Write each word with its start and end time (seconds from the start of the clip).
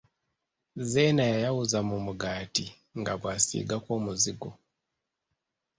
Zeena 0.89 1.23
yayawuza 1.33 1.79
mu 1.89 1.97
mugaati 2.05 2.65
nga 2.99 3.13
bw'asiigako 3.19 3.89
omuzigo. 3.97 4.49